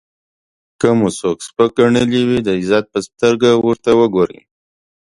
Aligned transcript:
که 0.79 0.87
مو 0.97 1.09
څوک 1.19 1.37
سپک 1.47 1.69
ګڼلی 1.79 2.21
وي 2.27 2.39
د 2.43 2.49
عزت 2.59 2.85
په 2.93 2.99
سترګه 3.07 3.49
ورته 3.65 3.91
وګورئ. 3.99 4.39